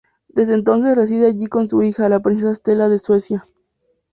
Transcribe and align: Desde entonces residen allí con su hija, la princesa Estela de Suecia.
Desde 0.29 0.55
entonces 0.55 0.95
residen 0.95 1.25
allí 1.29 1.45
con 1.45 1.69
su 1.69 1.83
hija, 1.83 2.09
la 2.09 2.21
princesa 2.21 2.53
Estela 2.53 2.89
de 2.89 2.97
Suecia. 2.97 3.45